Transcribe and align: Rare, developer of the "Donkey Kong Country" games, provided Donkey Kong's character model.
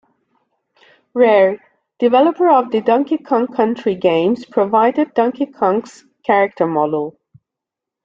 Rare, 1.13 1.63
developer 1.99 2.49
of 2.49 2.71
the 2.71 2.81
"Donkey 2.81 3.19
Kong 3.19 3.45
Country" 3.45 3.93
games, 3.93 4.45
provided 4.45 5.13
Donkey 5.13 5.45
Kong's 5.45 6.05
character 6.25 6.65
model. 6.65 7.19